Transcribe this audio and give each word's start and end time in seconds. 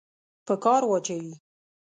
په 0.47 0.53
کار 0.63 0.81
واچوي. 0.87 1.33